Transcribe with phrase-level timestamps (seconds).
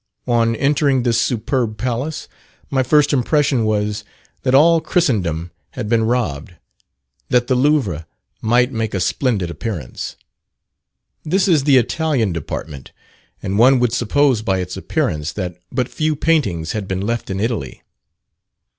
[0.25, 2.27] On entering this superb palace,
[2.71, 4.03] my first impression was,
[4.41, 6.55] that all Christendom had been robbed,
[7.29, 8.07] that the Louvre
[8.41, 10.15] might make a splendid appearance.
[11.23, 12.91] This is the Italian department,
[13.43, 17.39] and one would suppose by its appearance that but few paintings had been left in
[17.39, 17.83] Italy.